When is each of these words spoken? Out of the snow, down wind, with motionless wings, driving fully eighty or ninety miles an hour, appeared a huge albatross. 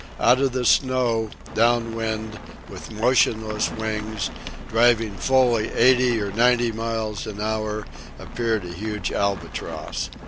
Out 0.19 0.41
of 0.41 0.51
the 0.51 0.65
snow, 0.65 1.29
down 1.53 1.95
wind, 1.95 2.39
with 2.71 2.91
motionless 2.91 3.69
wings, 3.73 4.31
driving 4.67 5.13
fully 5.15 5.69
eighty 5.71 6.19
or 6.19 6.31
ninety 6.31 6.71
miles 6.71 7.27
an 7.27 7.39
hour, 7.39 7.85
appeared 8.17 8.65
a 8.65 8.73
huge 8.73 9.11
albatross. 9.11 10.09